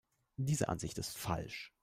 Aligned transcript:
Diese 0.37 0.67
Ansicht 0.67 0.97
ist 0.97 1.15
falsch. 1.15 1.71